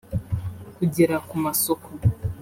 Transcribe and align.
kugera 0.75 1.15
ku 1.27 1.35
masoko 1.43 1.89